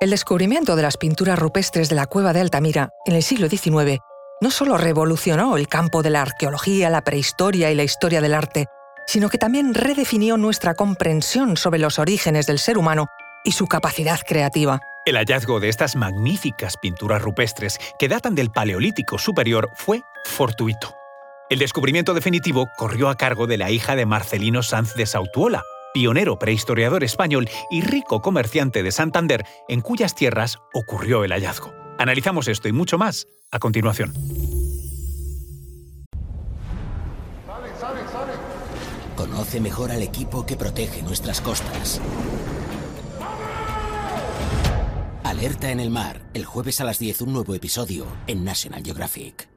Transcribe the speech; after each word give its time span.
El 0.00 0.10
descubrimiento 0.10 0.76
de 0.76 0.82
las 0.82 0.96
pinturas 0.96 1.36
rupestres 1.36 1.88
de 1.88 1.96
la 1.96 2.06
cueva 2.06 2.32
de 2.32 2.40
Altamira 2.40 2.90
en 3.04 3.16
el 3.16 3.22
siglo 3.24 3.48
XIX 3.48 3.98
no 4.40 4.52
solo 4.52 4.78
revolucionó 4.78 5.56
el 5.56 5.66
campo 5.66 6.04
de 6.04 6.10
la 6.10 6.22
arqueología, 6.22 6.88
la 6.88 7.02
prehistoria 7.02 7.72
y 7.72 7.74
la 7.74 7.82
historia 7.82 8.20
del 8.20 8.34
arte, 8.34 8.66
sino 9.08 9.28
que 9.28 9.38
también 9.38 9.74
redefinió 9.74 10.36
nuestra 10.36 10.74
comprensión 10.74 11.56
sobre 11.56 11.80
los 11.80 11.98
orígenes 11.98 12.46
del 12.46 12.60
ser 12.60 12.78
humano 12.78 13.08
y 13.42 13.50
su 13.50 13.66
capacidad 13.66 14.20
creativa. 14.24 14.78
El 15.04 15.16
hallazgo 15.16 15.58
de 15.58 15.68
estas 15.68 15.96
magníficas 15.96 16.76
pinturas 16.76 17.20
rupestres 17.20 17.80
que 17.98 18.06
datan 18.06 18.36
del 18.36 18.52
Paleolítico 18.52 19.18
Superior 19.18 19.68
fue 19.74 20.02
fortuito. 20.26 20.94
El 21.50 21.58
descubrimiento 21.58 22.14
definitivo 22.14 22.68
corrió 22.76 23.08
a 23.08 23.16
cargo 23.16 23.48
de 23.48 23.58
la 23.58 23.72
hija 23.72 23.96
de 23.96 24.06
Marcelino 24.06 24.62
Sanz 24.62 24.94
de 24.94 25.06
Sautuola, 25.06 25.64
pionero 25.92 26.38
prehistoriador 26.38 27.04
español 27.04 27.48
y 27.70 27.82
rico 27.82 28.20
comerciante 28.22 28.82
de 28.82 28.92
Santander, 28.92 29.44
en 29.68 29.80
cuyas 29.80 30.14
tierras 30.14 30.58
ocurrió 30.74 31.24
el 31.24 31.32
hallazgo. 31.32 31.72
Analizamos 31.98 32.48
esto 32.48 32.68
y 32.68 32.72
mucho 32.72 32.98
más 32.98 33.26
a 33.50 33.58
continuación. 33.58 34.14
Conoce 39.16 39.60
mejor 39.60 39.90
al 39.90 40.02
equipo 40.02 40.46
que 40.46 40.56
protege 40.56 41.02
nuestras 41.02 41.40
costas. 41.40 42.00
Alerta 45.24 45.70
en 45.70 45.80
el 45.80 45.90
mar, 45.90 46.22
el 46.34 46.44
jueves 46.44 46.80
a 46.80 46.84
las 46.84 46.98
10 46.98 47.22
un 47.22 47.32
nuevo 47.32 47.54
episodio 47.54 48.06
en 48.26 48.44
National 48.44 48.82
Geographic. 48.82 49.48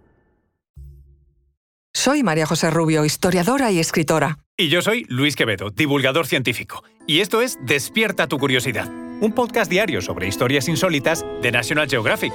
Soy 1.94 2.24
María 2.24 2.46
José 2.46 2.72
Rubio, 2.72 3.06
historiadora 3.06 3.72
y 3.72 3.80
escritora. 3.80 4.40
Y 4.62 4.70
yo 4.70 4.84
soy 4.84 5.08
Luis 5.10 5.36
Quevedo, 5.36 5.72
divulgador 5.72 6.28
científico. 6.28 6.84
Y 7.08 7.22
esto 7.22 7.42
es 7.42 7.58
Despierta 7.66 8.28
tu 8.28 8.38
curiosidad, 8.38 8.88
un 9.20 9.34
podcast 9.34 9.72
diario 9.72 10.04
sobre 10.04 10.28
historias 10.28 10.68
insólitas 10.68 11.26
de 11.42 11.52
National 11.52 11.90
Geographic. 11.90 12.32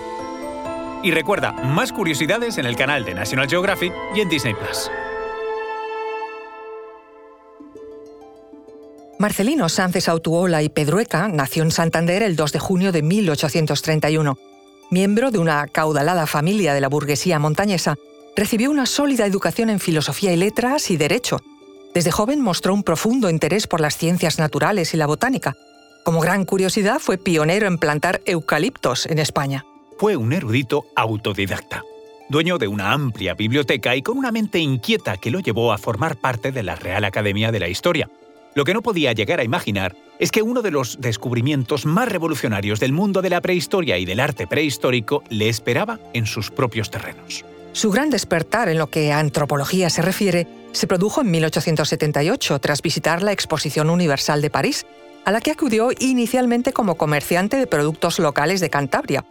Y 1.05 1.13
recuerda, 1.13 1.53
más 1.53 1.93
curiosidades 1.93 2.59
en 2.59 2.67
el 2.67 2.75
canal 2.75 3.05
de 3.05 3.15
National 3.15 3.49
Geographic 3.49 3.93
y 4.17 4.23
en 4.23 4.29
Disney 4.29 4.55
Plus. 4.55 4.91
Marcelino 9.21 9.69
Sánchez 9.69 10.09
Autuola 10.09 10.65
y 10.65 10.69
Pedrueca 10.69 11.29
nació 11.29 11.63
en 11.63 11.71
Santander 11.71 12.25
el 12.25 12.35
2 12.35 12.51
de 12.51 12.59
junio 12.59 12.91
de 12.91 13.03
1831. 13.03 14.37
Miembro 14.91 15.31
de 15.31 15.39
una 15.39 15.69
caudalada 15.69 16.27
familia 16.27 16.75
de 16.75 16.81
la 16.81 16.89
burguesía 16.89 17.39
montañesa, 17.39 17.95
recibió 18.35 18.69
una 18.69 18.87
sólida 18.87 19.27
educación 19.27 19.71
en 19.71 19.79
filosofía 19.79 20.33
y 20.33 20.37
letras 20.37 20.91
y 20.91 20.97
derecho. 20.97 21.39
Desde 21.97 22.11
joven 22.11 22.43
mostró 22.43 22.75
un 22.75 22.83
profundo 22.83 23.31
interés 23.31 23.67
por 23.67 23.81
las 23.81 23.97
ciencias 23.97 24.39
naturales 24.39 24.93
y 24.93 24.99
la 24.99 25.07
botánica. 25.07 25.55
Como 26.05 26.21
gran 26.21 26.45
curiosidad, 26.45 26.99
fue 26.99 27.17
pionero 27.17 27.67
en 27.67 27.79
plantar 27.79 28.21
eucaliptos 28.27 29.07
en 29.07 29.19
España. 29.19 29.65
Fue 29.97 30.15
un 30.15 30.35
erudito 30.35 30.85
autodidacta, 30.95 31.83
dueño 32.29 32.59
de 32.59 32.69
una 32.69 32.93
amplia 32.93 33.33
biblioteca 33.33 33.97
y 33.97 34.03
con 34.03 34.19
una 34.19 34.31
mente 34.31 34.59
inquieta 34.59 35.17
que 35.17 35.31
lo 35.31 35.41
llevó 35.41 35.73
a 35.73 35.79
formar 35.79 36.17
parte 36.17 36.53
de 36.53 36.65
la 36.65 36.77
Real 36.77 37.03
Academia 37.03 37.51
de 37.51 37.61
la 37.61 37.69
Historia 37.69 38.11
lo 38.57 38.65
que 38.65 38.73
no 38.73 38.81
podía 38.81 39.13
llegar 39.13 39.39
a 39.39 39.45
imaginar 39.45 39.95
es 40.19 40.31
que 40.31 40.41
uno 40.41 40.63
de 40.63 40.71
los 40.71 40.99
descubrimientos 40.99 41.85
más 41.85 42.09
revolucionarios 42.09 42.81
del 42.81 42.91
mundo 42.91 43.21
de 43.21 43.29
la 43.29 43.43
prehistoria 43.43 43.99
y 43.99 44.07
del 44.07 44.19
arte 44.19 44.47
prehistórico 44.47 45.23
le 45.29 45.51
esperaba 45.51 46.01
en 46.15 46.25
sus 46.25 46.51
propios 46.51 46.91
terrenos. 46.91 47.45
Su 47.73 47.91
gran 47.91 48.09
despertar 48.09 48.71
en 48.71 48.79
lo 48.79 48.87
que 48.87 49.13
a 49.13 49.19
antropología 49.19 49.91
se 49.91 50.01
refiere 50.01 50.47
se 50.77 50.87
produjo 50.87 51.23
en 51.23 51.31
1878 51.31 52.59
tras 52.59 52.83
visitar 52.83 53.23
la 53.23 53.33
Exposición 53.33 53.89
Universal 53.89 54.43
de 54.43 54.51
París, 54.51 54.87
a 55.25 55.33
la 55.33 55.41
que 55.41 55.51
acudió 55.51 55.89
inicialmente 55.99 56.73
como 56.73 56.97
comerciante 56.97 57.57
de 57.57 57.67
productos 57.67 58.19
locales 58.19 58.61
de 58.61 58.69
Cantabria. 58.69 59.25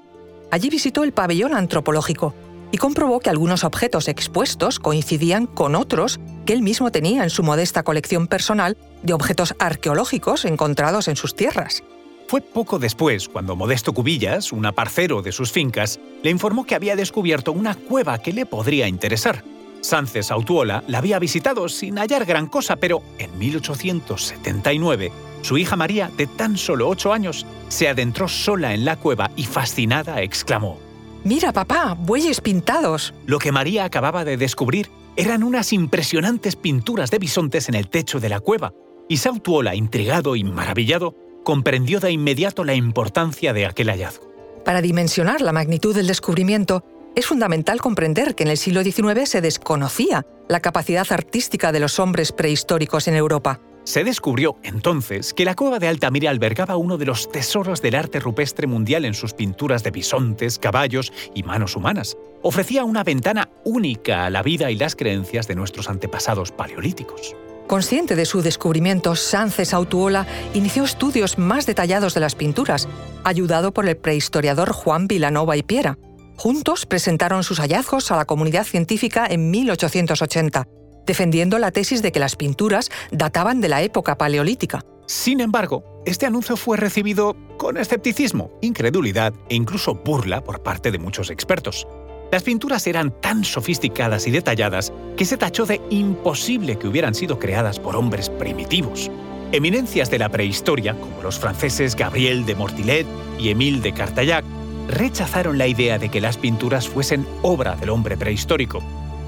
Allí 0.52 0.70
visitó 0.70 1.04
el 1.04 1.14
pabellón 1.14 1.54
antropológico 1.54 2.34
y 2.72 2.78
comprobó 2.78 3.20
que 3.20 3.30
algunos 3.30 3.64
objetos 3.64 4.08
expuestos 4.08 4.80
coincidían 4.80 5.46
con 5.46 5.76
otros 5.76 6.20
que 6.46 6.54
él 6.54 6.64
mismo 6.64 6.92
tenía 6.92 7.24
en 7.24 7.30
su 7.30 7.44
modesta 7.44 7.84
colección 7.84 8.28
personal 8.28 8.76
de 9.04 9.14
objetos 9.14 9.54
arqueológicos 9.60 10.46
encontrados 10.46 11.08
en 11.08 11.16
sus 11.16 11.36
tierras. 11.36 11.84
Fue 12.28 12.42
poco 12.42 12.80
después 12.80 13.30
cuando 13.30 13.56
Modesto 13.56 13.94
Cubillas, 13.94 14.52
un 14.52 14.66
aparcero 14.66 15.22
de 15.22 15.32
sus 15.32 15.52
fincas, 15.52 16.00
le 16.24 16.32
informó 16.32 16.66
que 16.66 16.74
había 16.74 16.96
descubierto 16.96 17.52
una 17.52 17.76
cueva 17.76 18.18
que 18.18 18.34
le 18.34 18.48
podría 18.48 18.88
interesar. 18.88 19.44
Sánchez 19.86 20.32
Autuola 20.32 20.84
la 20.88 20.98
había 20.98 21.20
visitado 21.20 21.70
sin 21.70 21.98
hallar 21.98 22.26
gran 22.26 22.48
cosa, 22.48 22.76
pero 22.76 23.04
en 23.18 23.38
1879 23.38 25.12
su 25.46 25.60
hija 25.60 25.76
María, 25.76 26.10
de 26.18 26.26
tan 26.26 26.58
solo 26.58 26.90
ocho 26.90 27.14
años, 27.14 27.46
se 27.68 27.88
adentró 27.88 28.28
sola 28.28 28.74
en 28.74 28.84
la 28.84 28.96
cueva 28.96 29.30
y 29.36 29.44
fascinada 29.44 30.24
exclamó, 30.24 30.80
Mira, 31.24 31.54
papá, 31.54 31.96
bueyes 32.00 32.42
pintados. 32.42 33.14
Lo 33.28 33.38
que 33.38 33.52
María 33.52 33.86
acababa 33.86 34.26
de 34.26 34.38
descubrir 34.38 34.90
eran 35.16 35.44
unas 35.44 35.72
impresionantes 35.72 36.56
pinturas 36.56 37.12
de 37.12 37.20
bisontes 37.20 37.70
en 37.70 37.76
el 37.76 37.90
techo 37.90 38.20
de 38.20 38.30
la 38.30 38.40
cueva, 38.40 38.74
y 39.08 39.18
Sautuola, 39.18 39.76
intrigado 39.76 40.36
y 40.36 40.44
maravillado, 40.44 41.16
comprendió 41.44 42.00
de 42.00 42.12
inmediato 42.12 42.64
la 42.64 42.74
importancia 42.74 43.54
de 43.54 43.68
aquel 43.68 43.90
hallazgo. 43.90 44.26
Para 44.66 44.82
dimensionar 44.82 45.42
la 45.42 45.52
magnitud 45.52 45.94
del 45.94 46.08
descubrimiento, 46.08 46.84
es 47.16 47.26
fundamental 47.26 47.82
comprender 47.82 48.36
que 48.36 48.44
en 48.44 48.50
el 48.50 48.58
siglo 48.58 48.84
XIX 48.84 49.28
se 49.30 49.42
desconocía 49.42 50.26
la 50.50 50.60
capacidad 50.60 51.08
artística 51.10 51.72
de 51.72 51.80
los 51.80 52.00
hombres 52.00 52.32
prehistóricos 52.32 53.08
en 53.08 53.16
Europa. 53.16 53.62
Se 53.86 54.04
descubrió 54.04 54.58
entonces 54.64 55.34
que 55.34 55.46
la 55.46 55.56
cueva 55.56 55.78
de 55.78 55.88
Altamira 55.88 56.32
albergaba 56.32 56.76
uno 56.76 56.98
de 56.98 57.06
los 57.06 57.32
tesoros 57.32 57.82
del 57.84 57.96
arte 57.96 58.20
rupestre 58.20 58.66
mundial 58.66 59.06
en 59.06 59.14
sus 59.14 59.34
pinturas 59.34 59.84
de 59.84 59.92
bisontes, 59.92 60.58
caballos 60.58 61.14
y 61.36 61.44
manos 61.44 61.76
humanas. 61.76 62.18
Ofrecía 62.42 62.84
una 62.84 63.04
ventana 63.04 63.50
única 63.64 64.26
a 64.26 64.30
la 64.32 64.42
vida 64.42 64.72
y 64.72 64.76
las 64.76 64.96
creencias 64.96 65.48
de 65.48 65.56
nuestros 65.56 65.88
antepasados 65.88 66.52
paleolíticos. 66.52 67.36
Consciente 67.68 68.16
de 68.16 68.26
su 68.26 68.42
descubrimiento, 68.42 69.16
Sánchez 69.16 69.74
Autuola 69.74 70.28
inició 70.54 70.84
estudios 70.84 71.38
más 71.38 71.66
detallados 71.66 72.14
de 72.14 72.20
las 72.20 72.36
pinturas, 72.36 72.88
ayudado 73.24 73.72
por 73.72 73.88
el 73.88 73.98
prehistoriador 73.98 74.72
Juan 74.72 75.08
Vilanova 75.08 75.58
y 75.58 75.64
Piera. 75.64 75.98
Juntos 76.38 76.86
presentaron 76.86 77.44
sus 77.44 77.60
hallazgos 77.60 78.12
a 78.12 78.18
la 78.18 78.26
comunidad 78.26 78.66
científica 78.66 79.26
en 79.30 79.52
1880 79.52 80.68
defendiendo 81.06 81.60
la 81.60 81.72
tesis 81.72 82.02
de 82.02 82.12
que 82.12 82.20
las 82.20 82.36
pinturas 82.36 82.90
databan 83.12 83.62
de 83.62 83.70
la 83.70 83.82
época 83.82 84.18
paleolítica. 84.18 84.82
Sin 85.08 85.40
embargo, 85.40 86.02
este 86.06 86.26
anuncio 86.26 86.58
fue 86.58 86.78
recibido 86.78 87.36
con 87.58 87.78
escepticismo, 87.78 88.52
incredulidad 88.62 89.34
e 89.50 89.56
incluso 89.56 89.96
burla 89.96 90.44
por 90.44 90.64
parte 90.64 90.92
de 90.92 90.98
muchos 90.98 91.30
expertos. 91.30 91.88
Las 92.32 92.42
pinturas 92.42 92.88
eran 92.88 93.12
tan 93.22 93.44
sofisticadas 93.44 94.26
y 94.26 94.32
detalladas 94.32 94.92
que 95.16 95.26
se 95.26 95.38
tachó 95.38 95.66
de 95.66 95.80
imposible 95.92 96.78
que 96.78 96.88
hubieran 96.88 97.14
sido 97.14 97.38
creadas 97.38 97.80
por 97.80 97.96
hombres 97.96 98.30
primitivos. 98.30 99.12
Eminencias 99.52 100.10
de 100.10 100.18
la 100.18 100.30
prehistoria, 100.30 100.96
como 101.00 101.22
los 101.22 101.40
franceses 101.40 101.96
Gabriel 101.96 102.46
de 102.46 102.56
Mortillet 102.56 103.06
y 103.40 103.50
Émile 103.50 103.80
de 103.80 103.94
Cartayac, 103.94 104.44
rechazaron 104.88 105.58
la 105.58 105.68
idea 105.68 105.98
de 105.98 106.10
que 106.10 106.22
las 106.22 106.38
pinturas 106.38 106.88
fuesen 106.88 107.26
obra 107.42 107.76
del 107.76 107.90
hombre 107.90 108.18
prehistórico 108.18 108.82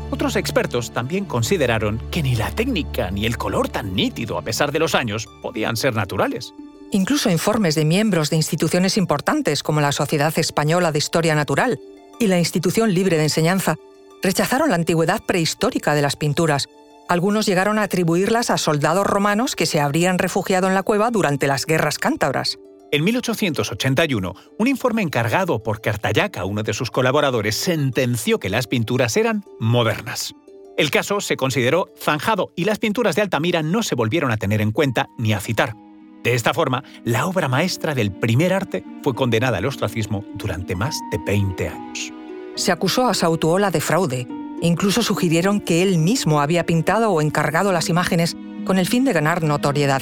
otros 0.09 0.38
expertos 0.38 0.91
también 0.91 1.25
consideraron 1.25 2.01
que 2.12 2.23
ni 2.23 2.35
la 2.35 2.51
técnica 2.51 3.12
ni 3.12 3.25
el 3.25 3.38
color 3.38 3.68
tan 3.68 3.94
nítido 3.94 4.38
a 4.38 4.41
pesar 4.41 4.72
de 4.72 4.79
los 4.79 4.95
años 4.95 5.28
podían 5.41 5.75
ser 5.75 5.95
naturales. 5.95 6.53
Incluso 6.91 7.29
informes 7.29 7.75
de 7.75 7.84
miembros 7.84 8.29
de 8.29 8.38
instituciones 8.38 8.97
importantes 8.97 9.63
como 9.63 9.81
la 9.81 9.91
Sociedad 9.91 10.34
Española 10.38 10.94
de 10.94 11.00
Historia 11.00 11.35
Natural 11.35 11.79
y 12.19 12.28
la 12.28 12.39
Institución 12.39 12.94
Libre 12.94 13.18
de 13.18 13.24
Enseñanza 13.24 13.75
rechazaron 14.24 14.69
la 14.69 14.75
antigüedad 14.75 15.22
prehistórica 15.28 15.94
de 15.94 16.01
las 16.01 16.16
pinturas. 16.16 16.69
Algunos 17.09 17.45
llegaron 17.45 17.78
a 17.78 17.84
atribuirlas 17.84 18.50
a 18.50 18.57
soldados 18.57 19.06
romanos 19.06 19.56
que 19.56 19.66
se 19.66 19.81
habrían 19.81 20.18
refugiado 20.18 20.68
en 20.68 20.74
la 20.74 20.84
cueva 20.84 21.12
durante 21.12 21.47
las 21.47 21.66
guerras 21.66 22.00
cántabras. 22.00 22.57
En 22.90 23.03
1881, 23.03 24.34
un 24.57 24.68
informe 24.68 25.01
encargado 25.01 25.62
por 25.62 25.81
Cartayaca, 25.81 26.45
uno 26.45 26.63
de 26.63 26.74
sus 26.74 26.89
colaboradores, 26.89 27.56
sentenció 27.56 28.39
que 28.39 28.50
las 28.50 28.68
pinturas 28.68 29.18
eran 29.18 29.44
modernas. 29.60 30.34
El 30.78 30.89
caso 30.89 31.19
se 31.19 31.36
consideró 31.36 31.89
zanjado 32.00 32.54
y 32.56 32.63
las 32.63 32.80
pinturas 32.80 33.18
de 33.18 33.24
Altamira 33.24 33.62
no 33.62 33.84
se 33.84 33.95
volvieron 33.95 34.31
a 34.31 34.38
tener 34.38 34.62
en 34.62 34.72
cuenta 34.72 35.10
ni 35.18 35.34
a 35.34 35.42
citar. 35.42 35.75
De 36.24 36.34
esta 36.34 36.54
forma, 36.54 36.84
la 37.04 37.25
obra 37.25 37.50
maestra 37.50 37.94
del 37.94 38.12
primer 38.12 38.54
arte 38.54 38.86
fue 39.04 39.13
condenada 39.13 39.57
al 39.57 39.66
ostracismo 39.66 40.24
durante 40.36 40.75
más 40.75 40.98
de 41.12 41.18
20 41.18 41.68
años. 41.68 42.13
Se 42.56 42.72
acusó 42.72 43.07
a 43.07 43.13
Sautuola 43.13 43.69
de 43.69 43.81
fraude. 43.81 44.28
Incluso 44.62 45.04
sugirieron 45.04 45.60
que 45.60 45.84
él 45.84 45.98
mismo 45.98 46.39
había 46.42 46.66
pintado 46.66 47.12
o 47.12 47.22
encargado 47.22 47.74
las 47.74 47.89
imágenes 47.89 48.38
con 48.66 48.78
el 48.78 48.88
fin 48.88 49.04
de 49.04 49.13
ganar 49.13 49.44
notoriedad. 49.44 50.01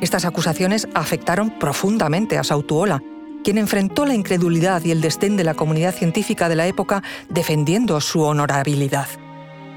Estas 0.00 0.26
acusaciones 0.26 0.88
afectaron 0.94 1.50
profundamente 1.58 2.36
a 2.36 2.44
Sautuola, 2.44 3.02
quien 3.42 3.56
enfrentó 3.56 4.04
la 4.04 4.14
incredulidad 4.14 4.84
y 4.84 4.90
el 4.90 5.00
desdén 5.00 5.36
de 5.36 5.44
la 5.44 5.54
comunidad 5.54 5.94
científica 5.94 6.48
de 6.48 6.56
la 6.56 6.66
época 6.66 7.02
defendiendo 7.30 8.00
su 8.00 8.22
honorabilidad. 8.22 9.08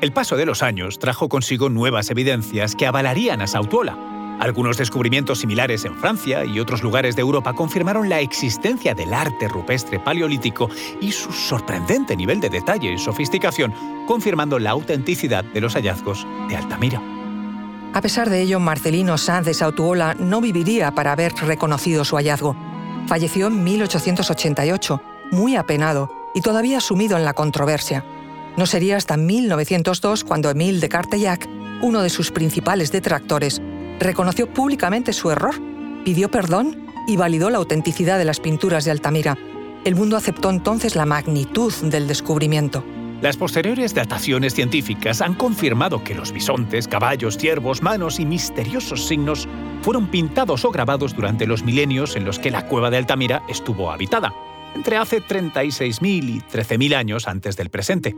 El 0.02 0.12
paso 0.12 0.36
de 0.36 0.46
los 0.46 0.64
años 0.64 1.00
trajo 1.00 1.30
consigo 1.30 1.70
nuevas 1.70 2.10
evidencias 2.10 2.76
que 2.76 2.88
avalarían 2.88 3.42
a 3.42 3.48
Sautuola. 3.48 3.98
Algunos 4.40 4.78
descubrimientos 4.78 5.40
similares 5.40 5.84
en 5.86 5.96
Francia 5.98 6.46
y 6.46 6.60
otros 6.60 6.82
lugares 6.84 7.16
de 7.16 7.22
Europa 7.22 7.54
confirmaron 7.54 8.10
la 8.10 8.22
existencia 8.22 8.94
del 8.94 9.14
arte 9.14 9.48
rupestre 9.48 10.00
paleolítico 10.00 10.70
y 11.02 11.12
su 11.12 11.32
sorprendente 11.32 12.16
nivel 12.16 12.40
de 12.40 12.50
detalle 12.50 12.94
y 12.94 12.98
sofisticación, 12.98 13.74
confirmando 14.08 14.58
la 14.60 14.72
autenticidad 14.72 15.44
de 15.44 15.62
los 15.62 15.76
hallazgos 15.76 16.26
de 16.48 16.56
Altamira. 16.56 17.19
A 17.92 18.02
pesar 18.02 18.30
de 18.30 18.42
ello, 18.42 18.60
Marcelino 18.60 19.18
Sanz 19.18 19.48
de 19.48 19.54
Sautuola 19.54 20.14
no 20.14 20.42
viviría 20.42 20.92
para 20.92 21.12
haber 21.12 21.34
reconocido 21.34 22.06
su 22.06 22.18
hallazgo. 22.18 22.56
Falleció 23.08 23.48
en 23.48 23.64
1888, 23.64 25.02
muy 25.32 25.56
apenado 25.56 26.10
y 26.36 26.42
todavía 26.42 26.82
sumido 26.82 27.18
en 27.18 27.26
la 27.26 27.34
controversia. 27.34 28.06
No 28.58 28.68
sería 28.68 28.98
hasta 28.98 29.18
1902 29.18 30.24
cuando 30.24 30.52
Émile 30.52 30.80
de 30.80 30.90
Cartellac, 30.90 31.50
uno 31.82 32.02
de 32.04 32.10
sus 32.10 32.32
principales 32.32 32.92
detractores, 32.92 33.60
reconoció 34.00 34.54
públicamente 34.54 35.12
su 35.12 35.32
error, 35.32 35.56
pidió 36.06 36.30
perdón 36.30 36.86
y 37.08 37.18
validó 37.18 37.50
la 37.50 37.58
autenticidad 37.58 38.20
de 38.20 38.26
las 38.26 38.40
pinturas 38.40 38.86
de 38.86 38.92
Altamira. 38.92 39.36
El 39.84 39.96
mundo 39.96 40.16
aceptó 40.16 40.52
entonces 40.52 40.96
la 40.96 41.06
magnitud 41.06 41.74
del 41.82 42.08
descubrimiento. 42.08 42.84
Las 43.22 43.36
posteriores 43.36 43.94
dataciones 43.94 44.54
científicas 44.54 45.20
han 45.22 45.34
confirmado 45.34 46.06
que 46.06 46.16
los 46.16 46.32
bisontes, 46.32 46.88
caballos, 46.88 47.38
ciervos, 47.38 47.82
manos 47.82 48.18
y 48.18 48.26
misteriosos 48.26 49.08
signos 49.08 49.46
fueron 49.82 50.08
pintados 50.08 50.64
o 50.64 50.72
grabados 50.72 51.14
durante 51.14 51.46
los 51.46 51.64
milenios 51.64 52.16
en 52.16 52.24
los 52.24 52.40
que 52.40 52.50
la 52.50 52.66
cueva 52.66 52.90
de 52.90 52.96
Altamira 52.96 53.44
estuvo 53.50 53.92
habitada, 53.92 54.34
entre 54.74 54.96
hace 54.96 55.22
36.000 55.22 56.30
y 56.30 56.40
13.000 56.40 56.96
años 56.96 57.28
antes 57.28 57.58
del 57.58 57.70
presente. 57.70 58.16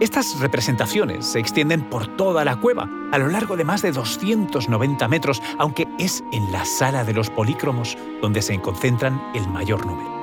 Estas 0.00 0.40
representaciones 0.40 1.26
se 1.26 1.38
extienden 1.38 1.88
por 1.88 2.08
toda 2.16 2.44
la 2.44 2.56
cueva, 2.56 2.90
a 3.12 3.18
lo 3.18 3.28
largo 3.28 3.56
de 3.56 3.64
más 3.64 3.82
de 3.82 3.92
290 3.92 5.06
metros, 5.06 5.40
aunque 5.58 5.86
es 6.00 6.24
en 6.32 6.50
la 6.50 6.64
sala 6.64 7.04
de 7.04 7.12
los 7.12 7.30
polícromos 7.30 7.96
donde 8.20 8.42
se 8.42 8.60
concentran 8.60 9.20
el 9.32 9.46
mayor 9.46 9.86
número. 9.86 10.19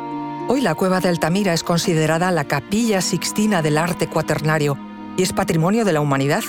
Hoy 0.49 0.61
la 0.61 0.75
cueva 0.75 1.01
de 1.01 1.09
Altamira 1.09 1.53
es 1.53 1.61
considerada 1.61 2.31
la 2.31 2.45
capilla 2.45 3.01
sixtina 3.01 3.61
del 3.61 3.77
arte 3.77 4.07
cuaternario 4.07 4.77
y 5.17 5.23
es 5.23 5.33
patrimonio 5.33 5.83
de 5.83 5.91
la 5.91 5.99
humanidad. 5.99 6.41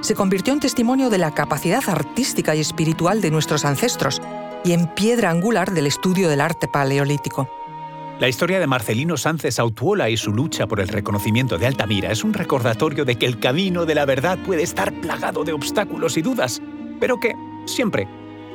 Se 0.00 0.14
convirtió 0.14 0.54
en 0.54 0.60
testimonio 0.60 1.10
de 1.10 1.18
la 1.18 1.34
capacidad 1.34 1.82
artística 1.86 2.54
y 2.54 2.60
espiritual 2.60 3.20
de 3.20 3.30
nuestros 3.30 3.66
ancestros 3.66 4.22
y 4.64 4.72
en 4.72 4.86
piedra 4.94 5.28
angular 5.28 5.72
del 5.72 5.86
estudio 5.86 6.30
del 6.30 6.40
arte 6.40 6.68
paleolítico. 6.68 7.50
La 8.18 8.28
historia 8.28 8.58
de 8.58 8.66
Marcelino 8.66 9.18
Sánchez 9.18 9.58
Autuola 9.58 10.08
y 10.08 10.16
su 10.16 10.32
lucha 10.32 10.66
por 10.66 10.80
el 10.80 10.88
reconocimiento 10.88 11.58
de 11.58 11.66
Altamira 11.66 12.10
es 12.10 12.24
un 12.24 12.32
recordatorio 12.32 13.04
de 13.04 13.16
que 13.16 13.26
el 13.26 13.40
camino 13.40 13.84
de 13.84 13.94
la 13.94 14.06
verdad 14.06 14.38
puede 14.38 14.62
estar 14.62 14.90
plagado 15.02 15.44
de 15.44 15.52
obstáculos 15.52 16.16
y 16.16 16.22
dudas, 16.22 16.62
pero 16.98 17.20
que 17.20 17.34
siempre, 17.66 18.08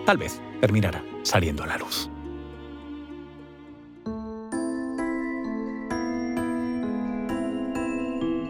tal 0.07 0.17
vez, 0.17 0.41
terminará 0.61 1.03
saliendo 1.21 1.61
a 1.61 1.67
la 1.67 1.77
luz. 1.77 2.09